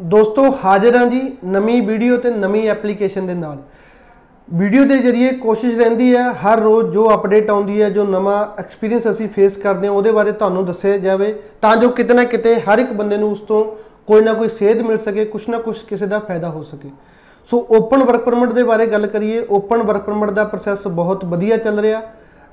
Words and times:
ਦੋਸਤੋ, 0.00 0.44
ਹਾਜ਼ਰ 0.64 0.96
ਹਾਂ 0.96 1.06
ਜੀ 1.06 1.20
ਨਵੀਂ 1.44 1.80
ਵੀਡੀਓ 1.82 2.16
ਤੇ 2.16 2.30
ਨਵੀਂ 2.30 2.68
ਐਪਲੀਕੇਸ਼ਨ 2.70 3.26
ਦੇ 3.26 3.34
ਨਾਲ। 3.34 3.58
ਵੀਡੀਓ 4.48 4.84
ਦੇ 4.84 4.96
ਜ਼ਰੀਏ 4.98 5.30
ਕੋਸ਼ਿਸ਼ 5.32 5.78
ਰਹਿੰਦੀ 5.78 6.14
ਹੈ 6.14 6.32
ਹਰ 6.34 6.60
ਰੋਜ਼ 6.60 6.92
ਜੋ 6.92 7.08
ਅਪਡੇਟ 7.14 7.50
ਆਉਂਦੀ 7.50 7.80
ਹੈ, 7.82 7.88
ਜੋ 7.90 8.04
ਨਵਾਂ 8.04 8.44
ਐਕਸਪੀਰੀਅੰਸ 8.58 9.10
ਅਸੀਂ 9.10 9.28
ਫੇਸ 9.28 9.56
ਕਰਦੇ 9.56 9.86
ਹਾਂ, 9.86 9.94
ਉਹਦੇ 9.94 10.12
ਬਾਰੇ 10.12 10.32
ਤੁਹਾਨੂੰ 10.32 10.64
ਦੱਸਿਆ 10.66 10.96
ਜਾਵੇ 10.98 11.34
ਤਾਂ 11.62 11.76
ਜੋ 11.76 11.88
ਕਿਤੇ 11.90 12.14
ਨਾ 12.14 12.24
ਕਿਤੇ 12.24 12.54
ਹਰ 12.60 12.78
ਇੱਕ 12.78 12.92
ਬੰਦੇ 12.92 13.16
ਨੂੰ 13.16 13.30
ਉਸ 13.30 13.40
ਤੋਂ 13.40 13.64
ਕੋਈ 14.06 14.22
ਨਾ 14.22 14.32
ਕੋਈ 14.32 14.48
ਸੇਧ 14.48 14.82
ਮਿਲ 14.82 14.98
ਸਕੇ, 14.98 15.24
ਕੁਛ 15.24 15.48
ਨਾ 15.48 15.58
ਕੁਛ 15.58 15.82
ਕਿਸੇ 15.84 16.06
ਦਾ 16.06 16.18
ਫਾਇਦਾ 16.18 16.48
ਹੋ 16.50 16.62
ਸਕੇ। 16.62 16.90
ਸੋ 17.48 17.66
ਓਪਨ 17.70 18.02
ਵਰਕ 18.04 18.24
ਪਰਮਿਟ 18.24 18.52
ਦੇ 18.52 18.62
ਬਾਰੇ 18.62 18.86
ਗੱਲ 18.86 19.06
ਕਰੀਏ 19.06 19.44
ਓਪਨ 19.50 19.82
ਵਰਕ 19.82 20.02
ਪਰਮਿਟ 20.02 20.30
ਦਾ 20.30 20.44
ਪ੍ਰੋਸੈਸ 20.44 20.86
ਬਹੁਤ 20.88 21.24
ਵਧੀਆ 21.24 21.56
ਚੱਲ 21.56 21.78
ਰਿਹਾ। 21.80 22.02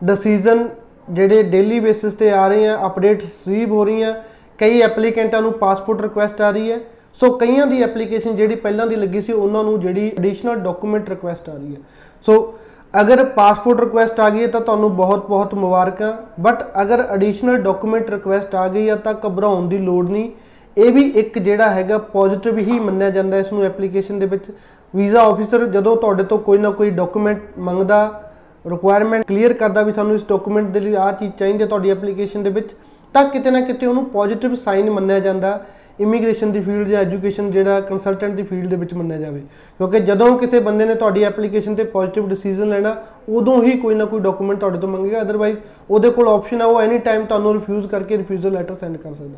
ਡਿਸੀਜਨ 0.01 0.67
ਜਿਹੜੇ 1.09 1.43
ਡੇਲੀ 1.43 1.79
ਬੇਸਿਸ 1.79 2.13
ਤੇ 2.13 2.31
ਆ 2.31 2.47
ਰਹੇ 2.47 2.67
ਆ 2.67 2.77
ਅਪਡੇਟ 2.85 3.21
ਰਿਸੀਵ 3.21 3.71
ਹੋ 3.71 3.83
ਰਹੀਆਂ। 3.85 4.13
ਕਈ 4.59 4.81
ਐਪਲੀਕੈਂਟਾਂ 4.81 5.41
ਨੂੰ 5.41 5.51
ਪਾਸਪੋਰਟ 5.53 6.01
ਰਿਕੁਐਸਟ 6.01 6.41
ਆ 6.41 6.49
ਰਹੀ 6.51 6.71
ਹੈ। 6.71 6.79
ਸੋ 7.19 7.29
ਕਈਆਂ 7.31 7.65
ਦੀ 7.67 7.81
ਐਪਲੀਕੇਸ਼ਨ 7.83 8.35
ਜਿਹੜੀ 8.35 8.55
ਪਹਿਲਾਂ 8.55 8.87
ਦੀ 8.87 8.95
ਲੱਗੀ 8.95 9.21
ਸੀ, 9.21 9.31
ਉਹਨਾਂ 9.31 9.63
ਨੂੰ 9.63 9.79
ਜਿਹੜੀ 9.79 10.11
ਐਡੀਸ਼ਨਲ 10.19 10.55
ਡਾਕੂਮੈਂਟ 10.55 11.09
ਰਿਕੁਐਸਟ 11.09 11.49
ਆ 11.49 11.53
ਰਹੀ 11.53 11.75
ਹੈ। 11.75 11.79
ਸੋ 12.25 12.53
ਅਗਰ 13.01 13.23
ਪਾਸਪੋਰਟ 13.25 13.79
ਰਿਕੁਐਸਟ 13.79 14.19
ਆ 14.19 14.29
ਗਈ 14.29 14.41
ਹੈ 14.41 14.47
ਤਾਂ 14.47 14.61
ਤੁਹਾਨੂੰ 14.61 14.95
ਬਹੁਤ-ਬਹੁਤ 14.95 15.53
ਮੁਬਾਰਕਾਂ। 15.53 16.13
ਬਟ 16.41 16.63
ਅਗਰ 16.81 16.99
ਐਡੀਸ਼ਨਲ 16.99 17.57
ਡਾਕੂਮੈਂਟ 17.57 18.09
ਰਿਕੁਐਸਟ 18.09 18.55
ਆ 18.55 18.67
ਗਈ 18.67 18.89
ਹੈ 18.89 18.95
ਤਾਂ 18.95 19.13
ਘਬਰਾਉਣ 19.27 19.67
ਦੀ 19.69 19.77
ਲੋੜ 19.77 20.09
ਨਹੀਂ। 20.09 20.31
ਇਹ 20.77 20.91
ਵੀ 20.91 21.01
ਇੱਕ 21.15 21.37
ਜਿਹੜਾ 21.39 21.69
ਹੈਗਾ 21.69 21.97
ਪੋਜ਼ਿਟਿਵ 21.97 22.57
ਹੀ 22.57 22.79
ਮੰਨਿਆ 22.79 23.09
ਜਾਂਦਾ 23.09 23.37
ਇਸ 23.37 23.51
ਨੂੰ 23.53 23.63
ਐਪਲੀਕੇਸ਼ਨ 23.63 24.19
ਦੇ 24.19 24.25
ਵਿੱਚ। 24.25 24.51
ਵੀਜ਼ਾ 24.93 25.21
ਆਫੀਸਰ 25.21 25.65
ਜਦੋਂ 25.65 25.95
ਤੁਹਾਡੇ 25.97 26.23
ਤੋਂ 26.23 26.37
ਕੋਈ 26.37 26.57
ਨਾ 26.57 26.69
ਕੋਈ 26.69 26.89
ਡਾਕੂਮੈਂਟ 26.89 27.41
ਮੰਗਦਾ 27.59 28.31
ਰਿਕੁਆਇਰਮੈਂਟ 28.65 29.25
ਕਲੀਅਰ 29.25 29.53
ਕਰਦਾ 29.53 29.81
ਵੀ 29.81 29.93
ਸਾਨੂੰ 29.93 30.15
ਇਸ 30.15 30.23
ਡਾਕੂਮੈਂਟ 30.29 30.69
ਦੇ 30.69 30.79
ਲਈ 30.79 30.93
ਆਹ 30.93 31.11
ਚੀਜ਼ 31.11 31.33
ਚਾਹੀਦੀ 31.39 31.61
ਹੈ 31.61 31.67
ਤੁਹਾਡੀ 31.67 31.89
ਐਪਲੀਕੇਸ਼ਨ 31.89 32.43
ਦੇ 32.43 32.49
ਵਿੱਚ, 32.49 32.73
ਤਾਂ 33.15 33.23
ਕਿਤੇ 33.25 33.51
ਨਾ 33.51 33.61
ਕਿਤੇ 33.61 33.85
ਉਹਨੂੰ 33.85 34.05
ਪੋਜ਼ਿਟਿਵ 34.05 34.55
ਸਾਈਨ 34.55 34.89
ਮੰਨਿਆ 34.89 35.19
ਜਾਂਦਾ। 35.19 35.59
ਇਮੀਗ੍ਰੇਸ਼ਨ 35.99 36.51
ਦੀ 36.51 36.59
ਫੀਲਡ 36.61 36.87
ਜਾਂ 36.87 37.01
ਐਜੂਕੇਸ਼ਨ 37.01 37.49
ਜਿਹੜਾ 37.51 37.79
ਕੰਸਲਟੈਂਟ 37.79 38.35
ਦੀ 38.35 38.43
ਫੀਲਡ 38.43 38.67
ਦੇ 38.67 38.75
ਵਿੱਚ 38.75 38.93
ਮੰਨਿਆ 38.93 39.17
ਜਾਵੇ। 39.17 39.39
ਕਿਉਂਕਿ 39.77 39.99
ਜਦੋਂ 39.99 40.37
ਕਿਸੇ 40.37 40.59
ਬੰਦੇ 40.59 40.85
ਨੇ 40.85 40.95
ਤੁਹਾਡੀ 40.95 41.23
ਐਪਲੀਕੇਸ਼ਨ 41.23 41.75
ਤੇ 41.75 41.83
ਪੋਜ਼ਿਟਿਵ 41.83 42.27
ਡਿਸੀਜਨ 42.29 42.69
ਲੈਣਾ, 42.69 42.95
ਉਦੋਂ 43.29 43.61
ਹੀ 43.63 43.77
ਕੋਈ 43.77 43.95
ਨਾ 43.95 44.05
ਕੋਈ 44.05 44.19
ਡਾਕੂਮੈਂਟ 44.19 44.59
ਤੁਹਾਡੇ 44.59 44.77
ਤੋਂ 44.77 44.89
ਮੰਗੇਗਾ। 44.89 45.21
ਅਦਰਵਾਈਜ਼ 45.21 45.57
ਉਹਦੇ 45.91 46.09
ਕੋਲ 46.09 46.27
ਆਪਸ਼ਨ 46.27 46.61
ਆ, 46.61 46.65
ਉਹ 46.65 46.81
ਐਨੀ 46.81 46.97
ਟਾਈਮ 46.97 47.25
ਤੁਹਾਨੂੰ 47.25 47.53
ਰਿਫਿਊਜ਼ 47.53 47.87
ਕਰਕੇ 47.87 48.17
ਰਿਫਿਊਜ਼ਲ 48.17 48.51
ਲੈਟਰ 48.51 48.75
ਸੈਂਡ 48.75 48.97
ਕਰ 48.97 49.13
ਸਕਦਾ। 49.13 49.37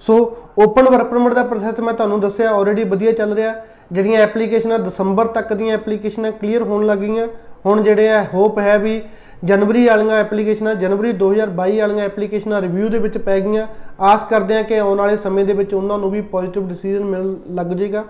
ਸੋ 0.00 0.36
ਓਪਨ 0.58 0.88
ਵਰਕ 0.90 1.06
ਪਰਮਿਟ 1.06 1.34
ਦਾ 1.34 1.42
ਪ੍ਰੋਸੈਸ 1.44 1.80
ਮੈਂ 1.80 1.94
ਤੁਹਾਨੂੰ 1.94 2.20
ਦੱਸਿਆ 2.20 2.50
ਆਲਰੇਡੀ 2.50 2.84
ਵਧੀਆ 2.84 3.12
ਚੱਲ 3.12 3.34
ਰਿਹਾ। 3.34 3.54
ਜਿਹੜੀਆਂ 3.92 4.20
ਐਪਲੀਕੇਸ਼ਨਾਂ 4.20 4.78
ਦਸੰਬਰ 4.78 5.26
ਤੱਕ 5.26 5.52
ਦੀਆਂ 5.52 5.74
ਐਪਲੀਕੇਸ਼ਨਾਂ 5.74 6.32
ਕਲੀਅਰ 6.32 6.62
ਹੋਣ 6.62 6.86
ਲੱਗੀਆਂ 6.86 7.26
ਹੁਣ 7.66 7.82
ਜਿਹੜੇ 7.82 8.08
ਆ 8.08 8.24
ਹੋਪ 8.34 8.58
ਹੈ 8.58 8.78
ਵੀ 8.78 9.02
ਜਨਵਰੀ 9.44 9.86
ਵਾਲੀਆਂ 9.86 10.16
ਐਪਲੀਕੇਸ਼ਨਾਂ, 10.16 10.74
ਜਨਵਰੀ 10.74 11.12
2022 11.12 11.78
ਵਾਲੀਆਂ 11.80 12.04
ਐਪਲੀਕੇਸ਼ਨਾਂ 12.04 12.60
ਰਿਵਿਊ 12.62 12.88
ਦੇ 12.88 12.98
ਵਿੱਚ 12.98 13.18
ਪੈ 13.18 13.38
ਗਈਆਂ। 13.40 13.66
ਆਸ 14.00 14.24
ਕਰਦੇ 14.24 14.54
ਹਾਂ 14.54 14.62
ਕਿ 14.62 14.78
ਆਉਣ 14.78 14.98
ਵਾਲੇ 14.98 15.16
ਸਮੇਂ 15.16 15.44
ਦੇ 15.44 15.52
ਵਿੱਚ 15.52 15.74
ਉਹਨਾਂ 15.74 15.98
ਨੂੰ 15.98 16.10
ਵੀ 16.10 16.20
ਪੋਜ਼ਿਟਿਵ 16.20 16.68
ਡਿਸੀਜਨ 16.68 17.04
ਮਿਲ 17.04 17.36
ਲੱਗ 17.50 17.66
ਜਾਏਗਾ। 17.66 18.04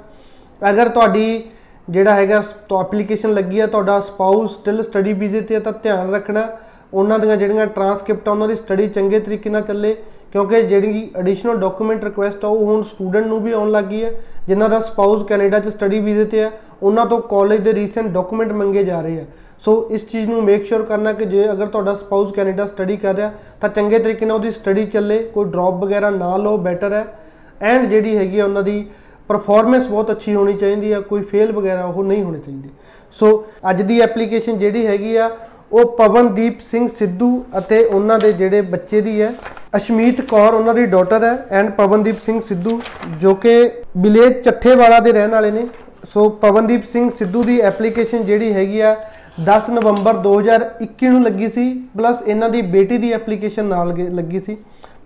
ਅਗਰ 0.71 0.89
ਤੁਹਾਡੀ 0.89 1.45
ਜਿਹੜਾ 1.91 2.15
ਹੈਗਾ 2.15 2.43
ਤੋਂ 2.69 2.81
ਐਪਲੀਕੇਸ਼ਨ 2.81 3.33
ਲੱਗੀ 3.35 3.61
ਹੈ 3.61 3.67
ਤੁਹਾਡਾ 3.67 4.01
ਸਪਾਊਸ 4.01 4.55
ਸਟਿਲ 4.55 4.83
ਸਟੱਡੀ 4.83 5.13
ਵੀਜ਼ੇ 5.13 5.41
ਤੇ 5.41 5.55
ਹੈ 5.55 5.61
ਤਾਂ 5.61 5.73
ਧਿਆਨ 5.73 6.13
ਰੱਖਣਾ। 6.15 6.49
ਉਹਨਾਂ 6.95 7.19
ਦੀਆਂ 7.19 7.37
ਜਿਹੜੀਆਂ 7.37 7.67
ਟਰਾਂਸਕ੍ਰਿਪਟ 7.67 8.29
ਉਹਨਾਂ 8.29 8.49
ਦੀ 8.49 8.55
ਸਟੱਡੀ 8.55 8.89
ਚੰਗੇ 8.89 9.21
ਤਰੀਕੇ 9.21 9.51
ਨਾਲ 9.51 9.63
ਚੱਲੇ। 9.63 9.97
ਕਿਉਂਕਿ 10.33 10.63
ਜਿਹੜੀ 10.63 11.11
ਐਡੀਸ਼ਨਲ 11.17 11.57
ਡਾਕੂਮੈਂਟ 11.57 12.05
ਰਿਕੁਐਸਟ 12.05 12.45
ਆ, 12.45 12.49
ਉਹ 12.49 12.65
ਹੁਣ 12.67 12.83
ਸਟੂਡੈਂਟ 12.83 13.27
ਨੂੰ 13.27 13.41
ਵੀ 13.43 13.53
ਆਉਣ 13.53 13.71
ਲੱਗੀ 13.71 14.05
ਹੈ 14.05 14.11
ਜਿਨ੍ਹਾਂ 14.49 14.69
ਦਾ 14.69 14.81
ਸਪਾਊਸ 14.81 15.23
ਕੈਨੇਡਾ 15.23 15.59
'ਚ 15.59 15.69
ਸਟੱਡੀ 15.69 15.99
ਵੀਜ਼ੇ 16.01 16.25
ਤੇ 16.25 16.41
ਹੈ 16.41 16.51
ਉਹਨਾਂ 16.83 17.07
ਤੋਂ 17.07 17.21
ਕਾਲਜ 17.21 17.61
ਦੇ 17.61 17.73
ਰੀਸੈਂਟ 17.75 18.07
ਡਾਕੂਮੈਂਟ 18.07 18.53
ਮੰਗੇ 18.53 18.85
ਜਾ 18.85 19.01
ਰਹੇ 19.01 19.21
ਆ। 19.21 19.25
ਸੋ 19.61 19.73
ਇਸ 19.91 20.07
ਚੀਜ਼ 20.09 20.29
ਨੂੰ 20.29 20.43
ਮੇਕ 20.45 20.65
ਸ਼ੋਰ 20.65 20.83
ਕਰਨਾ 20.83 21.13
ਕਿ 21.13 21.25
ਜੇ 21.25 21.51
ਅਗਰ 21.51 21.67
ਤੁਹਾਡਾ 21.67 21.95
ਸਪਾਊਸ 21.95 22.33
ਕੈਨੇਡਾ 22.33 22.67
ਸਟੱਡੀ 22.67 22.97
ਕਰ 22.97 23.15
ਰਿਹਾ, 23.15 23.33
ਤਾਂ 23.61 23.69
ਚੰਗੇ 23.69 23.99
ਤਰੀਕੇ 23.99 24.27
ਨਾਲ 24.27 24.37
ਉਹਦੀ 24.37 24.51
ਸਟੱਡੀ 24.51 24.85
ਚੱਲੇ, 24.87 25.19
ਕੋਈ 25.35 25.51
ਡ੍ਰੌਪ 25.51 25.83
ਵਗੈਰਾ 25.85 26.11
ਨਾ 26.11 26.37
ਲਓ 26.37 26.57
ਬੈਟਰ 26.59 26.93
ਹੈ। 26.93 27.05
ਐਂਡ 27.63 27.89
ਜਿਹੜੀ 27.91 28.17
ਹੈਗੀ 28.17 28.39
ਆ 28.39 28.45
ਉਹਨਾਂ 28.45 28.63
ਦੀ 28.63 28.87
ਪਰਫਾਰਮੈਂਸ 29.29 29.87
ਬਹੁਤ 29.89 30.11
ਅੱਛੀ 30.11 30.35
ਹੋਣੀ 30.35 30.53
ਚਾਹੀਦੀ 30.53 30.93
ਆ, 30.93 31.01
ਕੋਈ 31.01 31.23
ਫੇਲ 31.23 31.53
ਵਗੈਰਾ 31.53 31.85
ਉਹ 31.85 32.03
ਨਹੀਂ 32.05 32.23
ਹੋਣੇ 32.23 32.39
ਚਾਹੀਦੇ। 32.39 32.69
ਸੋ 33.15 33.45
ਅੱਜ 33.71 33.83
ਦੀ 33.83 34.01
ਐਪਲੀਕੇਸ਼ਨ 34.01 34.59
ਜਿਹੜੀ 34.59 34.87
ਹੈਗੀ 34.87 35.17
ਆ, 35.17 35.31
ਉਹ 35.73 35.97
ਪਵਨਦੀਪ 35.97 36.59
ਸਿੰਘ 36.61 36.89
ਸਿੱਧੂ 36.89 37.45
ਅਤੇ 37.59 37.85
ਉਹਨਾਂ 37.85 38.19
ਦੇ 38.19 38.33
ਜਿਹੜੇ 38.33 38.61
ਬੱਚੇ 38.63 39.01
ਦੀ 39.01 39.21
ਹੈ, 39.23 39.33
ਅਸ਼ਮੀਤ 39.77 40.21
ਕੌਰ 40.21 40.55
ਉਹਨਾਂ 40.55 40.75
ਦੀ 40.75 40.87
ਡਾਟਰ 40.87 41.25
ਹੈ 41.25 41.37
ਐਂਡ 41.51 41.71
ਪਵਨਦੀਪ 41.71 42.21
ਸਿੰਘ 42.23 42.41
ਸਿੱਧੂ, 42.41 42.81
ਜੋ 43.21 43.35
ਕਿ 43.35 43.71
ਵਿਲੇਜ 43.97 44.41
ਚੱਠੇਵਾਲਾ 44.41 44.99
ਦੇ 44.99 45.13
ਰਹਿਣ 45.13 45.31
ਵਾਲੇ 45.31 45.51
ਨੇ। 45.51 45.67
ਸੋ 46.13 46.29
ਪਵਨਦੀਪ 46.43 46.85
ਸਿੰਘ 46.85 47.11
ਸਿੱਧੂ 47.11 47.43
ਦੀ 47.43 47.61
ਐਪਲੀਕੇਸ਼ਨ 47.61 48.25
ਜਿਹੜੀ 48.25 48.53
ਹੈਗੀ 48.53 48.81
ਆ 48.81 48.95
10 49.39 49.69
ਨਵੰਬਰ 49.71 50.17
2021 50.17 51.09
ਨੂੰ 51.09 51.23
ਲੱਗੀ 51.23 51.49
ਸੀ 51.49 51.63
ਪਲੱਸ 51.97 52.23
ਇਹਨਾਂ 52.23 52.49
ਦੀ 52.51 52.63
ਬੇਟੀ 52.63 52.97
ਦੀ 52.99 53.13
ਐਪਲੀਕੇਸ਼ਨ 53.13 53.65
ਨਾਲ 53.65 53.95
ਲੱਗੀ 54.11 54.41
ਸੀ। 54.41 54.57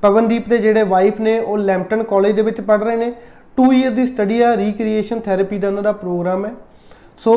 ਪਵਨਦੀਪ 0.03 0.49
ਦੇ 0.49 0.59
ਜਿਹੜੇ 0.59 0.83
ਵਾਈਫ 0.83 1.21
ਨੇ, 1.21 1.39
ਉਹ 1.39 1.59
ਲੈਂਪਟਨ 1.59 2.03
ਕਾਲਜ 2.03 2.33
ਦੇ 2.33 2.43
ਵਿੱਚ 2.43 2.61
ਪੜ੍ਹ 2.61 2.83
ਰਹੇ 2.85 2.97
ਨੇ। 2.97 3.13
2 3.59 3.71
ਇਅਰ 3.73 3.91
ਦੀ 3.91 4.07
ਸਟੱਡੀ 4.07 4.41
ਆ 4.43 4.57
ਰੀਕ੍ਰੀਏਸ਼ਨ 4.57 5.21
ਥੈਰੇਪੀ 5.21 5.59
ਦਾ 5.59 5.69
ਉਹਨਾਂ 5.69 5.83
ਦਾ 5.83 5.93
ਪ੍ਰੋਗਰਾਮ 5.93 6.45
ਹੈ। 6.47 6.53
ਸੋ 7.21 7.35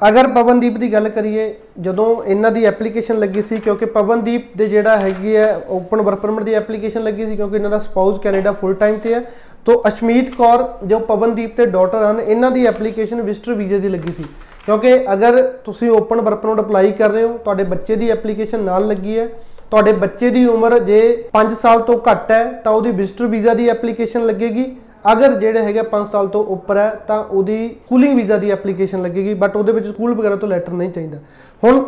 ਅਗਰ 0.00 0.26
ਪਵਨਦੀਪ 0.26 0.76
ਦੀ 0.78 0.92
ਗੱਲ 0.92 1.08
ਕਰੀਏ, 1.08 1.54
ਜਦੋਂ 1.80 2.22
ਇਹਨਾਂ 2.24 2.50
ਦੀ 2.50 2.64
ਐਪਲੀਕੇਸ਼ਨ 2.64 3.18
ਲੱਗੀ 3.18 3.42
ਸੀ, 3.42 3.56
ਕਿਉਂਕਿ 3.56 3.86
ਪਵਨਦੀਪ 3.88 4.56
ਦੇ 4.56 4.68
ਜਿਹੜਾ 4.68 4.96
ਹੈਗੀ 4.98 5.36
ਹੈ 5.36 5.56
ਓਪਨ 5.70 6.00
ਵਰਕ 6.00 6.20
ਪਰਮਿਟ 6.20 6.44
ਦੀ 6.44 6.54
ਐਪਲੀਕੇਸ਼ਨ 6.54 7.02
ਲੱਗੀ 7.02 7.26
ਸੀ, 7.26 7.36
ਕਿਉਂਕਿ 7.36 7.56
ਇਹਨਾਂ 7.56 7.70
ਦਾ 7.70 7.78
ਸਪਾਊਸ 7.78 8.18
ਕੈਨੇਡਾ 8.18 8.52
ਫੁੱਲ 8.52 8.74
ਟਾਈਮ 8.74 8.96
ਤੇ 8.98 9.14
ਹੈ। 9.14 9.20
ਤੋਂ 9.66 9.82
ਅਸ਼ਮੀਤ 9.88 10.30
ਕੌਰ, 10.30 10.68
ਜੋ 10.84 10.98
ਪਵਨਦੀਪ 11.00 11.56
ਤੇ 11.56 11.66
ਡਾਟਰ 11.66 12.04
ਹਨ, 12.04 12.20
ਇਹਨਾਂ 12.20 12.50
ਦੀ 12.50 12.66
ਐਪਲੀਕੇਸ਼ਨ 12.66 13.22
ਵਿਜ਼ਟਰ 13.22 13.54
ਵੀਜ਼ੇ 13.54 13.78
ਦੀ 13.78 13.88
ਲੱਗੀ 13.88 14.12
ਸੀ। 14.16 14.24
ਕਿਉਂਕਿ 14.66 14.94
ਅਗਰ 15.12 15.42
ਤੁਸੀਂ 15.64 15.90
ਓਪਨ 15.90 16.20
ਵਰਕ 16.20 16.38
ਪਰਮਿਟ 16.40 16.60
ਅਪਲਾਈ 16.60 16.92
ਕਰ 16.92 17.10
ਰਹੇ 17.10 17.22
ਹੋ, 17.22 17.38
ਤੁਹਾਡੇ 17.38 17.64
ਬੱਚੇ 17.64 17.96
ਦੀ 17.96 18.10
ਐਪਲੀਕੇਸ਼ਨ 18.10 18.60
ਨਾਲ 18.60 18.86
ਲੱਗੀ 18.88 19.18
ਹੈ, 19.18 19.28
ਤੁਹਾਡੇ 19.70 19.92
ਬੱਚੇ 19.92 20.30
ਦੀ 20.30 20.44
ਉਮਰ 20.46 20.78
ਜੇ 20.78 21.00
5 21.32 21.54
ਸਾਲ 21.60 21.80
ਤੋਂ 21.80 21.98
ਘੱਟ 22.10 22.30
ਹੈ, 22.30 22.44
ਤਾਂ 22.64 22.72
ਉਹਦੀ 22.72 22.90
ਵਿਜ਼ਟਰ 22.90 23.26
ਵੀਜ਼ਾ 23.26 23.54
ਦੀ 23.54 23.68
ਐਪਲੀਕੇਸ਼ਨ 23.68 24.26
ਲੱਗੇਗੀ। 24.26 24.64
ਅਗਰ 25.12 25.32
ਜਿਹੜੇ 25.34 25.62
ਹੈਗੇ 25.62 25.82
5 25.92 26.06
ਸਾਲ 26.10 26.28
ਤੋਂ 26.28 26.44
ਉੱਪਰ 26.46 26.76
ਹੈ, 26.76 26.88
ਤਾਂ 27.06 27.18
ਉਹਦੀ 27.24 27.56
ਸਕੂਲਿੰਗ 27.86 28.16
ਵੀਜ਼ਾ 28.16 28.36
ਦੀ 28.36 28.50
ਐਪਲੀਕੇਸ਼ਨ 28.50 29.02
ਲੱਗੇਗੀ 29.02 29.34
ਬਟ 29.34 29.56
ਉਹਦੇ 29.56 29.72
ਵਿੱਚ 29.72 29.86
ਸਕੂਲ 29.86 30.14
ਵਗੈਰਾ 30.14 30.36
ਤੋਂ 30.36 30.48
ਲੈਟਰ 30.48 30.72
ਨਹੀਂ 30.72 30.90
ਚਾਹੀਦਾ। 30.90 31.18
ਹੁਣ 31.62 31.82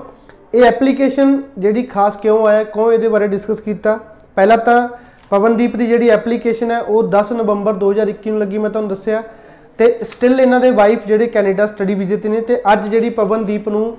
ਇਹ 0.55 0.65
ਐਪਲੀਕੇਸ਼ਨ 0.65 1.41
ਜਿਹੜੀ 1.59 1.83
ਖਾਸ 1.83 2.17
ਕਿਉਂ 2.17 2.47
ਆਇਆ, 2.47 2.65
ਕਿਉਂ 2.65 2.93
ਇਹਦੇ 2.93 3.09
ਬਾਰੇ 3.09 3.29
ਡਿਸਕਸ 3.29 3.61
ਕੀਤਾ? 3.61 3.99
ਪਹਿਲਾਂ 4.37 4.59
ਤਾਂ 4.59 4.89
ਪਵਨਦੀਪ 5.31 5.77
ਦੀ 5.77 5.87
ਜਿਹੜੀ 5.87 6.09
ਐਪਲੀਕੇਸ਼ਨ 6.09 6.71
ਹੈ, 6.71 6.81
ਉਹ 6.81 7.03
10 7.11 7.33
ਨਵੰਬਰ 7.33 7.73
2021 7.75 8.31
ਨੂੰ 8.31 8.41
ਲੱਗੀ, 8.41 8.59
ਮੈਂ 8.59 8.71
ਤੁਹਾਨੂੰ 8.71 8.91
ਦੱਸਿਆ। 8.91 9.23
ਤੇ 9.79 9.99
ਸਟਿਲ 10.03 10.41
ਇਹਨਾਂ 10.41 10.61
ਦੇ 10.61 10.71
ਵਾਈਫ 10.71 11.07
ਜਿਹੜੇ 11.07 11.27
ਕੈਨੇਡਾ 11.27 11.67
ਸਟੱਡੀ 11.67 11.95
ਵੀਜ਼ੇ 11.95 12.17
ਤੇ 12.17 12.29
ਨੇ 12.29 12.41
ਤੇ 12.41 12.61
ਅੱਜ 12.73 12.89
ਜਿਹੜੀ 12.89 13.11
ਪਵਨਦੀਪ 13.11 13.69
ਨੂੰ 13.69 13.97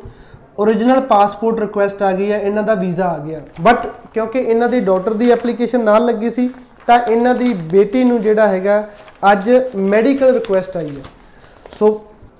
origignal 0.61 1.01
ਪਾਸਪੋਰਟ 1.01 1.59
ਰਿਕੁਐਸਟ 1.59 2.03
ਆ 2.03 2.11
ਗਈ 2.11 2.31
ਹੈ, 2.31 2.39
ਇਹਨਾਂ 2.39 2.63
ਦਾ 2.63 2.73
ਵੀਜ਼ਾ 2.73 3.05
ਆ 3.05 3.17
ਗਿਆ। 3.17 3.41
ਬਟ 3.61 3.87
ਕਿਉਂਕਿ 4.13 4.39
ਇਹਨਾਂ 4.39 4.69
ਦੀ 4.69 4.79
ਡਾਟਰ 4.79 5.13
ਦੀ 5.13 5.31
ਐਪਲੀਕੇਸ਼ਨ 5.31 5.83
ਨਾਲ 5.83 6.05
ਲੱਗੀ 6.05 6.29
ਸੀ, 6.29 6.49
ਤਾਂ 6.87 6.99
ਇਹਨਾਂ 7.09 7.33
ਦੀ 7.35 7.53
ਬੇਟੀ 7.71 8.03
ਨੂੰ 8.03 8.19
ਜਿਹੜਾ 8.21 8.47
ਹੈਗਾ, 8.47 8.87
ਅੱਜ 9.31 9.49
ਮੈਡੀਕਲ 9.75 10.33
ਰਿਕੁਐਸਟ 10.33 10.77
ਆਈ 10.77 10.89
ਹੈ। 10.89 11.03
ਸੋ 11.79 11.89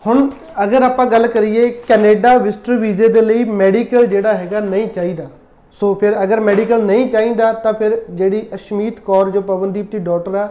ਹੁਣ 0.07 0.29
ਅਗਰ 0.63 0.83
ਆਪਾਂ 0.83 1.05
ਗੱਲ 1.05 1.27
ਕਰੀਏ 1.27 1.69
ਕੈਨੇਡਾ 1.87 2.37
ਵਿਜ਼ਟਰ 2.37 2.75
ਵੀਜ਼ੇ 2.77 3.07
ਦੇ 3.07 3.21
ਲਈ 3.21 3.43
ਮੈਡੀਕਲ 3.43 4.05
ਜਿਹੜਾ 4.07 4.33
ਹੈਗਾ 4.33 4.59
ਨਹੀਂ 4.59 4.87
ਚਾਹੀਦਾ। 4.87 5.27
ਸੋ 5.73 5.93
ਫਿਰ 5.95 6.23
ਅਗਰ 6.23 6.39
ਮੈਡੀਕਲ 6.39 6.83
ਨਹੀਂ 6.83 7.09
ਚਾਹੀਦਾ, 7.09 7.51
ਤਾਂ 7.53 7.73
ਫਿਰ 7.73 8.01
ਜਿਹੜੀ 8.09 8.45
ਅਸ਼ਮੀਤ 8.55 8.99
ਕੌਰ, 8.99 9.29
ਜੋ 9.29 9.41
ਪਵਨਦੀਪ 9.41 9.91
ਦੀ 9.91 9.99
ਡਾਟਰ 9.99 10.35
ਆ, 10.35 10.47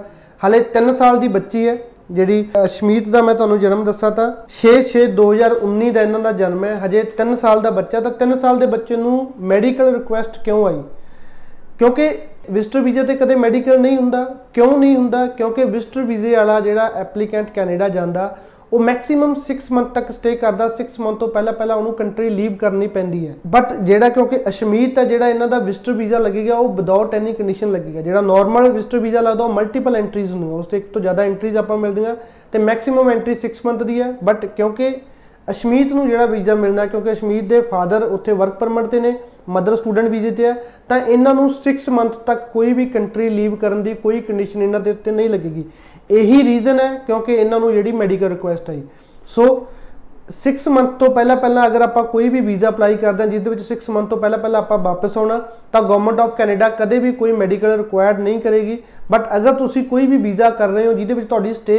ਹਲੇ 0.47 0.61
3 0.75 0.93
ਸਾਲ 0.93 1.19
ਦੀ 1.19 1.29
ਬੱਚੀ 1.29 1.67
ਹੈ। 1.69 1.79
ਜਿਹੜੀ 2.11 2.49
ਅਸ਼ਮੀਤ 2.65 3.09
ਦਾ 3.09 3.23
ਮੈਂ 3.23 3.35
ਤੁਹਾਨੂੰ 3.35 3.59
ਜਨਮ 3.59 3.85
ਦੱਸਾਂ 3.85 4.11
ਤਾਂ 4.11 4.33
6/6/2019 4.49 5.91
ਦਾ 5.91 6.03
ਇਹਨਾਂ 6.03 6.21
ਦਾ 6.21 6.33
ਜਨਮ 6.33 6.65
ਹੈ। 6.65 6.81
ਹਜੇ 6.85 7.03
3 7.17 7.35
ਸਾਲ 7.37 7.61
ਦਾ 7.61 7.71
ਬੱਚਾ 7.71 8.01
ਤਾਂ 8.01 8.11
3 8.11 8.37
ਸਾਲ 8.37 8.59
ਦੇ 8.59 8.67
ਬੱਚੇ 8.67 8.97
ਨੂੰ 8.97 9.33
ਮੈਡੀਕਲ 9.41 9.95
ਰਿਕੁਐਸਟ 9.95 10.45
ਕਿਉਂ 10.45 10.67
ਆਈ? 10.67 10.83
ਕਿਉਂਕਿ 11.79 12.19
ਵਿਜ਼ਟਰ 12.51 12.81
ਵੀਜ਼ੇ 12.81 13.03
ਤੇ 13.03 13.15
ਕਦੇ 13.15 13.35
ਮੈਡੀਕਲ 13.35 13.81
ਨਹੀਂ 13.81 13.97
ਹੁੰਦਾ। 13.97 14.35
ਕਿਉਂ 14.55 14.79
ਨਹੀਂ 14.79 14.97
ਹੁੰਦਾ? 14.97 15.27
ਕਿਉਂਕਿ 15.27 15.65
ਵਿਜ਼ਟਰ 15.65 16.03
ਵੀਜ਼ੇ 16.03 16.37
ਵਾਲਾ 16.37 16.61
ਜਿਹੜਾ 16.61 16.91
ਐਪਲੀਕੈਂਟ 16.95 17.51
ਕੈਨੇਡਾ 17.51 17.89
ਜਾਂਦਾ 17.89 18.39
ਉਹ 18.75 18.81
ਮੈਕਸਿਮਮ 18.81 19.35
6 19.41 19.55
ਮੰਥ 19.73 19.91
ਤੱਕ 19.95 20.11
ਸਟੇ 20.13 20.31
ਕਰਦਾ 20.37 20.65
6 20.79 20.85
ਮੰਥ 21.01 21.19
ਤੋਂ 21.19 21.29
ਪਹਿਲਾਂ 21.29 21.53
ਪਹਿਲਾਂ 21.53 21.77
ਉਹਨੂੰ 21.77 21.93
ਕੰਟਰੀ 21.93 22.31
ਲੀਵ 22.31 22.55
ਕਰਨੀ 22.57 22.87
ਪੈਂਦੀ 22.87 23.21
ਹੈ। 23.27 23.35
ਬਟ 23.47 23.73
ਜਿਹੜਾ 23.83 24.09
ਕਿਉਂਕਿ 24.09 24.39
ਅਸ਼ਮੀਤ 24.49 24.99
ਹੈ, 24.99 25.05
ਜਿਹੜਾ 25.05 25.29
ਇਹਨਾਂ 25.29 25.49
ਦਾ 25.49 25.59
ਵਿਜ਼ਟਰ 25.59 25.93
ਵੀਜ਼ਾ 25.93 26.19
ਲੱਗੇਗਾ 26.19 26.57
ਉਹ 26.57 26.69
ਵਿਦਆਊਟ 26.75 27.15
ਐਨੀ 27.15 27.33
ਕੰਡੀਸ਼ਨ 27.33 27.73
ਲੱਗੇਗਾ 27.73 28.01
ਜਿਹੜਾ 28.01 28.21
ਨਾਰਮਲ 28.21 28.69
ਵਿਜ਼ਟਰ 28.73 28.99
ਵੀਜ਼ਾ 28.99 29.21
ਲੱਗਦਾ, 29.21 29.45
ਉਹ 29.45 29.53
ਮਲਟੀਪਲ 29.53 29.97
ਐਂਟਰੀਜ਼ 29.97 30.33
ਹੁੰਦੀਆਂ 30.33 30.59
ਉਸ 30.59 30.67
ਤੇ 30.67 30.77
ਇੱਕ 30.77 30.87
ਤੋਂ 30.93 31.03
ਜ਼ਿਆਦਾ 31.03 31.23
ਐਂਟਰੀਜ਼ 31.23 31.57
ਆਪਾਂ 31.57 31.77
ਮਿਲਦੀਆਂ, 31.77 32.17
ਤੇ 32.53 32.59
ਮੈਕਸਿਮਮ 32.59 33.11
ਐਂਟਰੀ 33.11 33.37
6 33.43 33.65
ਮੰਥ 33.67 33.83
ਦੀ 33.83 34.01
ਹੈ। 34.01 34.13
ਬਟ 34.25 34.47
ਕਿਉਂਕਿ 34.47 34.93
ਅਸ਼ਮੀਤ 35.51 35.93
ਨੂੰ 35.93 36.09
ਜਿਹੜਾ 36.09 36.27
ਵੀਜ਼ਾ 36.27 36.55
ਮਿਲਣਾ 36.55 36.87
ਕਿਉਂਕਿ 36.87 37.13
ਅਸ਼ਮੀਤ 37.13 37.45
ਦੇ 37.45 37.61
ਫਾਦਰ 37.61 38.03
ਉੱਥੇ 38.03 38.33
ਵਰਕ 38.33 38.55
ਪਰਮਿਟ 38.55 38.87
ਤੇ 38.87 39.01
ਨੇ 39.01 39.15
ਮਦਰ 39.49 39.77
ਸਟੂਡੈਂਟ 39.77 40.09
ਵੀਜ਼ੇ 40.09 40.31
ਤੇ 40.31 40.45
ਹੈ, 40.47 40.53
ਤਾਂ 40.89 40.99
ਇਹਨਾਂ 40.99 41.35
ਨੂੰ 41.35 41.49
6 41.57 41.91
ਮੰਥ 41.91 42.17
ਤੱਕ 42.27 42.49
ਕੋਈ 42.53 42.73
ਵੀ 42.73 42.87
ਕੰਟਰੀ 42.87 43.29
ਲੀਵ 43.29 43.57
ਕਰਨ 43.57 43.83
ਦੀ 43.83 43.95
ਕੋਈ 44.03 44.21
ਕੰਡੀਸ਼ਨ 44.21 44.63
ਇਹਨਾਂ 44.63 44.81
ਦੇ 44.81 44.91
ਉੱਤੇ 44.91 45.11
ਨਹੀਂ 45.11 45.29
ਲੱਗੇਗੀ। 45.29 45.65
ਇਹੀ 46.11 46.43
ਰੀਜ਼ਨ 46.43 46.81
ਹੈ, 46.81 46.95
ਕਿਉਂਕਿ 47.07 47.35
ਇਹਨਾਂ 47.35 47.61
ਨੂੰ 47.61 47.73
ਜਿਹੜੀ 47.73 47.93
ਮੈਡੀਕਲ 47.93 48.29
ਰਿਕੁਐਸਟ 48.29 48.71
ਆਈ। 48.71 48.83
ਸੋ 49.29 49.45
6 50.37 50.71
ਮੰਥ 50.71 50.91
ਤੋਂ 50.99 51.09
ਪਹਿਲਾਂ 51.11 51.37
ਪਹਿਲਾਂ 51.37 51.67
ਅਗਰ 51.67 51.83
ਆਪਾਂ 51.83 52.03
ਕੋਈ 52.05 52.29
ਵੀ 52.29 52.41
ਵੀਜ਼ਾ 52.41 52.69
ਅਪਲਾਈ 52.69 52.97
ਕਰਦੇ 52.97 53.23
ਹਾਂ 53.23 53.31
ਜਿਸ 53.31 53.43
ਦੇ 53.43 53.51
ਵਿੱਚ 53.51 53.63
6 53.65 53.91
ਮੰਥ 53.91 54.09
ਤੋਂ 54.11 54.19
ਪਹਿਲਾਂ 54.19 54.39
ਪਹਿਲਾਂ 54.39 54.61
ਆਪਾਂ 54.61 54.79
ਵਾਪਸ 54.87 55.19
ਆਉਣਾ, 55.19 55.39
ਤਾਂ 55.73 55.83
ਗਵਰਨਮੈਂਟ 55.83 56.21
ਆਫ 56.21 56.35
ਕੈਨੇਡਾ 56.39 56.69
ਕਦੇ 56.81 56.99
ਵੀ 56.99 57.13
ਕੋਈ 57.21 57.33
ਮੈਡੀਕਲ 57.43 57.77
ਰਿਕੁਆਇਰਡ 57.77 58.21
ਨਹੀਂ 58.21 58.41
ਕਰੇਗੀ। 58.41 58.79
ਬਟ 59.11 59.29
ਅਗਰ 59.37 59.53
ਤੁਸੀਂ 59.55 59.85
ਕੋਈ 59.85 60.07
ਵੀ 60.07 60.17
ਵੀਜ਼ਾ 60.25 60.51
ਕਰ 60.53 60.69
ਰਹੇ 60.69 60.87
ਹੋ, 60.87 60.93
ਜਿਹਦੇ 60.93 61.15
ਵਿੱਚ 61.15 61.29
ਤੁਹਾਡੀ 61.29 61.55
ਸਟੇ 61.55 61.79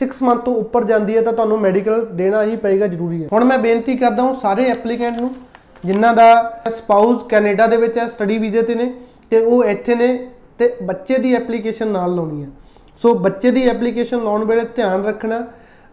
6 0.00 0.22
ਮੰਥ 0.22 0.44
ਤੋਂ 0.44 0.54
ਉੱਪਰ 0.56 0.84
ਜਾਂਦੀ 0.84 1.16
ਹੈ 1.16 1.22
ਤਾਂ 1.22 1.32
ਤੁਹਾਨੂੰ 1.32 1.58
ਮੈਡੀਕਲ 1.60 2.04
ਦੇਣਾ 2.14 2.42
ਹੀ 2.42 2.56
ਪਏਗਾ 2.58 2.86
ਜ਼ਰੂਰੀ 2.86 3.22
ਹੈ। 3.22 3.28
ਹੁਣ 3.32 3.44
ਮੈਂ 3.44 3.58
ਬੇਨਤੀ 3.58 3.96
ਕਰਦਾ 3.96 4.22
ਹਾਂ 4.22 4.34
ਸਾਰੇ 4.42 4.64
ਐਪਲੀਕੈਂਟ 4.70 5.20
ਨੂੰ, 5.20 5.30
ਜਿਨ੍ਹਾਂ 5.84 6.12
ਦਾ 6.14 6.28
ਸਪਾਊਸ 6.70 7.22
ਕੈਨੇਡਾ 7.28 7.66
ਦੇ 7.66 7.76
ਵਿੱਚ 7.76 7.98
ਹੈ 7.98 8.06
ਸਟੱਡੀ 8.08 8.38
ਵੀਜ਼ੇ 8.38 8.62
ਤੇ 8.62 8.74
ਨੇ 8.74 8.92
ਤੇ 9.30 9.40
ਉਹ 9.40 9.64
ਇੱਥੇ 9.66 9.94
ਨੇ 9.94 10.08
ਤੇ 10.58 10.72
ਬੱਚੇ 10.82 11.18
ਦੀ 11.18 11.34
ਐਪਲੀਕੇਸ਼ਨ 11.34 11.88
ਨਾਲ 11.88 12.14
ਲਾਉਣੀ 12.14 12.42
ਹੈ। 12.42 12.48
ਸੋ 13.00 13.14
ਬੱਚੇ 13.16 13.50
ਦੀ 13.50 13.66
ਐਪਲੀਕੇਸ਼ਨ 13.68 14.24
ਲਾਉਣ 14.24 14.44
ਵੇਲੇ 14.44 14.64
ਧਿਆਨ 14.76 15.04
ਰੱਖਣਾ, 15.04 15.44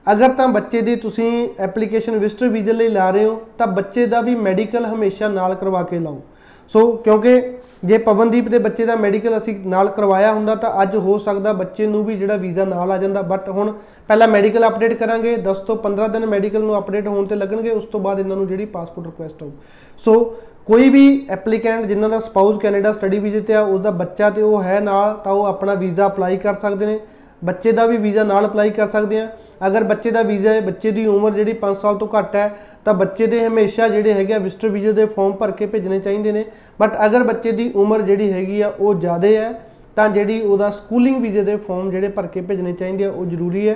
ਅਗਰ 0.06 0.30
ਤਾਂ 0.30 0.48
ਬੱਚੇ 0.48 0.82
ਦੀ 0.82 0.96
ਤੁਸੀਂ 0.96 1.48
ਐਪਲੀਕੇਸ਼ਨ 1.60 2.18
ਵਿਜ਼ਟਰ 2.18 2.48
ਵੀਜ਼ੇ 2.48 2.74
ਲਈ 2.74 2.88
ਲਾ 2.90 3.10
ਰਹੇ 3.10 3.26
ਹੋ, 3.26 3.42
ਤਾਂ 3.58 3.68
ਬੱਚੇ 3.68 4.06
ਦਾ 4.06 4.22
ਵੀ 4.22 4.36
ਮੈਡੀਕਲ 4.38 4.86
ਹਮੇਸ਼ਾ 4.86 5.28
ਨਾਲ 5.30 5.56
ਕਰਵਾ 5.56 5.84
ਕੇ 5.84 6.00
ਲਾਓ। 6.00 6.22
ਸੋ 6.70 6.92
ਕਿਉਂਕਿ 6.96 7.42
ਜੇ 7.86 7.98
ਪਵਨਦੀਪ 7.98 8.48
ਦੇ 8.50 8.60
ਬੱਚੇ 8.60 8.86
ਦਾ 8.86 8.96
ਮੈਡੀਕਲ 8.96 9.38
ਅਸੀਂ 9.38 9.56
ਨਾਲ 9.68 9.88
ਕਰਵਾਇਆ 9.88 10.32
ਹੁੰਦਾ 10.34 10.56
ਤਾਂ 10.56 10.72
ਅੱਜ 10.82 10.96
ਹੋ 10.96 11.18
ਸਕਦਾ 11.18 11.54
ਬੱਚੇ 11.54 11.88
ਨੂੰ 11.88 12.04
ਵੀ 12.06 12.16
ਜਿਹੜਾ 12.18 12.36
ਵੀਜ਼ਾ 12.36 12.66
ਨਾਲ 12.66 12.92
ਆ 12.92 12.98
ਜਾਂਦਾ 12.98 13.22
ਬਟ 13.22 13.50
ਹੁਣ 13.50 13.72
ਪਹਿਲਾਂ 14.10 14.28
ਮੈਡੀਕਲ 14.28 14.68
ਅਪਡੇਟ 14.68 14.94
ਕਰਾਂਗੇ 14.94 15.36
10 15.44 15.60
ਤੋਂ 15.68 15.76
15 15.84 16.08
ਦਿਨ 16.08 16.26
ਮੈਡੀਕਲ 16.26 16.62
ਨੂੰ 16.62 16.78
ਅਪਡੇਟ 16.78 17.08
ਹੋਣ 17.08 17.26
ਤੇ 17.26 17.36
ਲੱਗਣਗੇ, 17.36 17.72
ਉਸ 17.72 17.86
ਤੋਂ 17.86 18.00
ਬਾਅਦ 18.00 18.20
ਇਹਨਾਂ 18.20 18.38
ਨੂੰ 18.38 18.48
ਜਿਹੜੀ 18.48 18.66
ਪਾਸਪੋਰਟ 18.66 19.08
ਰਿਕੁਐਸਟ 19.08 19.44
ਆਊ। 19.44 19.52
ਸੋ 20.00 20.24
ਕੋਈ 20.66 20.90
ਵੀ 20.90 21.28
ਐਪਲੀਕੈਂਟ 21.30 21.86
ਜਿਨ੍ਹਾਂ 21.86 22.10
ਦਾ 22.10 22.20
ਸਪਾਊਸ 22.20 22.58
ਕੈਨੇਡਾ 22.58 22.92
ਸਟੱਡੀ 22.94 23.20
ਵੀਜ਼ੇ 23.20 23.42
ਤੇ 23.42 23.54
ਆ 23.54 23.62
ਉਹਦਾ 23.62 23.92
ਬੱਚਾ 23.92 24.30
ਤੇ 24.30 24.42
ਉਹ 24.42 24.64
ਹੈ 24.64 24.80
ਨਾਲ, 24.80 25.14
ਤਾਂ 25.24 25.34
ਉਹ 25.34 25.46
ਆਪਣਾ 25.46 25.74
ਵੀਜ਼ਾ 25.74 26.08
ਅਪਲਾਈ 26.08 26.38
ਕਰ 26.38 26.54
ਸਕਦੇ 26.54 26.86
ਨੇ। 26.86 27.00
ਬੱਚੇ 27.42 27.72
ਦਾ 27.72 27.86
ਵੀ 27.86 27.98
ਵੀਜ਼ਾ 27.98 28.24
ਨਾਲ 28.24 28.46
ਅਪਲਾਈ 28.46 28.70
ਕਰ 28.70 28.88
ਸਕਦੇ 28.88 29.20
ਆ। 29.20 29.28
ਅਗਰ 29.68 29.84
ਬੱਚੇ 29.84 30.12
ਦਾ 30.12 30.22
ਵੀਜ਼ਾ 30.22 30.52
ਹੈ, 30.54 30.62
ਬੱਚੇ 30.62 30.92
ਦੀ 30.92 31.06
ਉਮਰ 31.06 31.32
ਜਿਹੜੀ 31.32 31.54
5 31.54 31.78
ਸਾਲ 31.82 31.98
ਤੋਂ 31.98 32.08
ਘੱਟ 32.08 32.36
ਹੈ, 32.36 32.58
ਤਾਂ 32.86 32.94
ਬੱਚੇ 32.94 33.28
ਦੇ 33.28 33.46
ਹਮੇਸ਼ਾ 33.46 33.88
ਜਿਹੜੇ 33.88 34.14
ਹੈਗੇ 34.14 34.34
ਆ 34.34 34.38
ਵਿਜ਼ਟਰ 34.38 34.70
ਵੀਜ਼ੇ 34.70 34.92
ਦੇ 34.94 35.06
ਫਾਰਮ 35.06 35.32
ਭਰ 35.32 35.52
ਕੇ 35.52 35.66
ਭੇਜਣੇ 35.66 36.00
ਚਾਹੀਦੇ 36.00 36.32
ਨੇ। 36.32 36.44
ਬਟ 36.80 36.98
ਅਗਰ 37.06 37.24
ਬੱਚੇ 37.24 37.52
ਦੀ 37.52 37.72
ਉਮਰ 37.76 38.02
ਜਿਹੜੀ 38.02 38.32
ਹੈਗੀ 38.32 38.62
ਆ, 38.62 38.72
ਉਹ 38.80 38.94
ਜ਼ਿਆਦਾ 38.96 39.28
ਹੈ, 39.28 39.54
ਤਾਂ 39.96 40.10
ਜਿਹੜੀ 40.10 40.42
ਉਹਦਾ 40.42 40.70
ਸਕੂਲਿੰਗ 40.72 41.22
ਵੀਜ਼ੇ 41.22 41.44
ਦੇ 41.44 41.56
ਫਾਰਮ 41.58 41.90
ਜਿਹੜੇ 41.92 42.08
ਭਰ 42.08 42.28
ਕੇ 42.28 42.42
ਭੇਜਣੇ 42.42 42.74
ਚਾਹੀਦੇ 42.74 43.06
ਆ, 43.06 43.10
ਉਹ 43.10 43.26
ਜ਼ਰੂਰੀ 43.26 43.68
ਹੈ। 43.70 43.76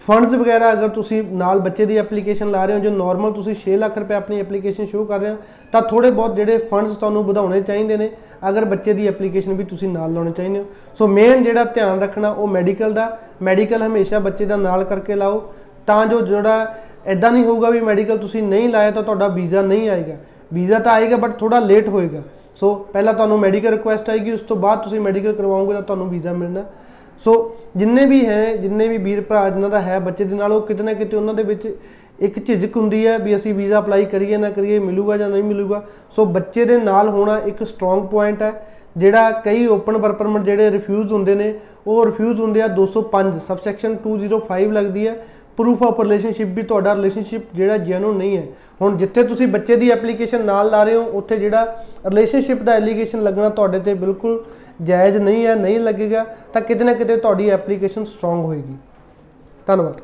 ਫੰਡਸ 0.00 0.32
ਵਗੈਰਾ 0.34 0.72
ਅਗਰ 0.72 0.88
ਤੁਸੀਂ 0.88 1.22
ਨਾਲ 1.32 1.58
ਬੱਚੇ 1.60 1.84
ਦੀ 1.86 1.96
ਐਪਲੀਕੇਸ਼ਨ 1.96 2.50
ਲਾ 2.50 2.64
ਰਹੇ 2.64 2.74
ਹੋ, 2.74 2.80
ਜੋ 2.80 2.90
ਨਾਰਮਲ 2.90 3.32
ਤੁਸੀਂ 3.32 3.54
6 3.54 3.76
ਲੱਖ 3.76 3.98
ਰੁਪਏ 3.98 4.14
ਆਪਣੀ 4.14 4.40
ਐਪਲੀਕੇਸ਼ਨ 4.40 4.86
ਸ਼ੋਅ 4.86 5.06
ਕਰ 5.06 5.20
ਰਹੇ 5.20 5.30
ਹੋ, 5.30 5.36
ਤਾਂ 5.72 5.82
ਥੋੜੇ 5.82 6.10
ਬਹੁਤ 6.10 6.34
ਜਿਹੜੇ 6.36 6.58
ਫੰਡਸ 6.70 6.96
ਤੁਹਾਨੂੰ 6.96 7.24
ਵਧਾਉਣੇ 7.24 7.60
ਚਾਹੀਦੇ 7.62 7.96
ਨੇ, 7.96 8.10
ਅਗਰ 8.48 8.64
ਬੱਚੇ 8.64 8.92
ਦੀ 8.92 9.06
ਐਪਲੀਕੇਸ਼ਨ 9.08 9.54
ਵੀ 9.54 9.64
ਤੁਸੀਂ 9.64 9.88
ਨਾਲ 9.88 10.12
ਲਾਉਣੇ 10.14 10.30
ਚਾਹੀਦੇ 10.30 10.58
ਹੋ। 10.58 10.64
ਸੋ 10.98 11.06
ਮੇਨ 11.08 11.42
ਜਿਹੜਾ 11.42 11.64
ਧਿਆਨ 11.64 12.00
ਰੱਖਣਾ 12.00 12.30
ਉਹ 12.30 12.48
ਮੈਡੀਕਲ 12.48 12.92
ਦਾ 12.92 13.06
ਮੈਡੀਕਲ 13.42 13.82
ਹਮੇਸ਼ਾ 13.82 14.18
ਬੱਚੇ 14.18 14.44
ਦਾ 14.44 14.56
ਨਾਲ 14.56 14.84
ਕਰਕੇ 14.84 15.14
ਲਾਓ, 15.14 15.42
ਤਾਂ 15.86 16.04
ਜੋ 16.06 16.20
ਜਿਹੜਾ 16.20 16.74
ਐਦਾਂ 17.06 17.30
ਨਹੀਂ 17.32 17.44
ਹੋਊਗਾ 17.44 17.70
ਵੀ 17.70 17.80
ਮੈਡੀਕਲ 17.80 18.18
ਤੁਸੀਂ 18.18 18.42
ਨਹੀਂ 18.42 18.68
ਲਾਇਆ 18.68 18.90
ਤਾਂ 18.90 19.02
ਤੁਹਾਡਾ 19.02 19.28
ਵੀਜ਼ਾ 19.30 19.62
ਨਹੀਂ 19.62 19.88
ਆਏਗਾ। 19.90 20.16
ਵੀਜ਼ਾ 20.52 20.78
ਤਾਂ 20.78 20.92
ਆਏਗਾ 20.92 21.16
ਬਟ 21.16 21.38
ਥੋੜਾ 21.38 21.58
ਲੇਟ 21.60 21.88
ਹੋਏਗਾ। 21.88 22.22
ਸੋ 22.56 22.74
ਪਹਿਲਾਂ 22.92 23.14
ਤੁਹਾਨੂੰ 23.14 23.38
ਮੈਡੀਕਲ 23.38 23.70
ਰਿਕੁਐਸਟ 23.70 24.10
ਆਏਗੀ, 24.10 24.32
ਉਸ 24.32 24.40
ਤੋਂ 24.40 24.56
ਬਾਅਦ 24.56 24.82
ਤੁਸੀਂ 24.82 25.00
ਮੈਡੀਕਲ 25.00 25.32
ਕਰਵਾਓਗੇ 25.32 25.74
ਤਾਂ 25.74 25.82
ਤੁਹਾਨੂੰ 25.82 26.08
ਵੀਜ਼ਾ 26.10 26.32
ਮਿਲਣਾ। 26.32 26.64
ਸੋ 27.20 27.56
ਜਿੰਨੇ 27.76 28.06
ਵੀ 28.06 28.24
ਹੈ, 28.26 28.56
ਜਿੰਨੇ 28.56 28.88
ਵੀ 28.88 28.98
ਵੀਰ 28.98 29.20
ਭਰਾ 29.20 29.48
ਜਿਨ੍ਹਾਂ 29.50 29.70
ਦਾ 29.70 29.80
ਹੈ 29.80 29.98
ਬੱਚੇ 29.98 30.24
ਦੇ 30.24 30.36
ਨਾਲ, 30.36 30.52
ਉਹ 30.52 30.60
ਕਿਤੇ 30.60 30.82
ਨਾ 30.82 30.92
ਕਿਤੇ 30.92 31.16
ਉਹਨਾਂ 31.16 31.34
ਦੇ 31.34 31.42
ਵਿੱਚ 31.42 31.68
ਇੱਕ 32.20 32.38
ਝਿਜਕ 32.38 32.76
ਹੁੰਦੀ 32.76 33.06
ਹੈ 33.06 33.18
ਵੀ 33.18 33.36
ਅਸੀਂ 33.36 33.54
ਵੀਜ਼ਾ 33.54 33.78
ਅਪਲਾਈ 33.78 34.04
ਕਰੀਏ 34.04 34.36
ਨਾ 34.36 34.50
ਕਰੀਏ, 34.50 34.78
ਮਿਲੂਗਾ 34.78 35.16
ਜਾਂ 35.16 35.28
ਨਹੀਂ 35.28 35.42
ਮਿਲੂਗਾ। 35.42 35.82
ਸੋ 36.16 36.24
ਬੱਚੇ 36.24 36.64
ਦੇ 36.64 36.78
ਨਾਲ 36.78 37.08
ਹੋਣਾ 37.08 37.38
ਇੱਕ 37.38 37.62
ਸਟਰੋਂਗ 37.62 38.06
ਪੁਆਇੰਟ 38.08 38.42
ਹੈ, 38.42 38.52
ਜਿਹੜਾ 38.96 39.30
ਕਈ 39.44 39.66
ਓਪਨ 39.66 39.96
ਵਰਕ 39.96 40.16
ਪਰਮਿਟ 40.16 40.42
ਜਿਹੜੇ 40.42 40.70
ਰਿਫਿਊਜ਼ 40.70 41.12
ਹੁੰਦੇ 41.12 41.34
ਨੇ, 41.34 41.54
ਉਹ 41.86 42.04
ਰਿਫਿਊਜ਼ 42.06 42.40
ਹੁੰਦੇ 42.40 42.62
ਆ 42.62 42.66
205 42.68 43.38
ਸਬਸੈਕਸ਼ਨ 43.38 43.96
205 44.04 44.70
ਲੱਗਦੀ 44.72 45.06
ਹੈ। 45.08 45.22
ਪ੍ਰੂਫ 45.56 45.82
ਆਫ 45.82 46.00
ਰਿਲੇਸ਼ਨਸ਼ਿਪ 46.00 46.48
ਵੀ 46.48 46.62
ਤੁਹਾਡਾ 46.62 46.94
ਰਿਲੇਸ਼ਨਸ਼ਿਪ 46.94 47.42
ਜਿਹੜਾ 47.54 47.76
ਜੈਨੂਨ 47.78 48.16
ਨਹੀਂ 48.16 48.36
ਹੈ। 48.36 48.46
ਹੁਣ 48.80 48.96
ਜਿੱਥੇ 48.96 49.22
ਤੁਸੀਂ 49.22 49.46
ਬੱਚੇ 49.48 49.76
ਦੀ 49.76 49.90
ਐਪਲੀਕੇਸ਼ਨ 49.90 50.44
ਨਾਲ 50.44 50.70
ਲਾ 50.70 50.82
ਰਹੇ 50.84 50.94
ਹੋ, 50.94 51.02
ਉੱਥੇ 51.02 51.36
ਜਿਹੜਾ 51.36 51.84
ਰਿਲੇਸ਼ਨਸ਼ਿਪ 52.06 52.62
ਦਾ 52.62 52.72
ਐਲੀਗੇਸ਼ਨ 52.72 53.22
ਲੱਗਣਾ 53.22 53.48
ਤੁਹਾਡੇ 53.48 53.78
ਤੇ 53.78 53.94
ਬਿਲਕੁਲ 53.94 54.44
ਜਾਇਜ਼ 54.82 55.16
ਨਹੀਂ 55.16 55.46
ਹੈ 55.46 55.54
ਨਹੀਂ 55.54 55.80
ਲੱਗੇਗਾ 55.80 56.24
ਤਾਂ 56.52 56.62
ਕਿਤੇ 56.62 56.84
ਨਾ 56.84 56.94
ਕਿਤੇ 56.94 57.16
ਤੁਹਾਡੀ 57.16 57.48
ਐਪਲੀਕੇਸ਼ਨ 57.48 58.04
ਸਟਰੋਂਗ 58.04 58.44
ਹੋਏਗੀ। 58.44 58.76
ਧੰਨਵਾਦ। 59.66 60.00